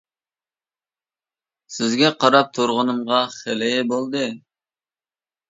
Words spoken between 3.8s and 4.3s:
بولدى.